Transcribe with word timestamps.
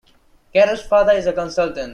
Cara's 0.51 0.81
father 0.81 1.11
is 1.11 1.27
a 1.27 1.33
consultant. 1.33 1.89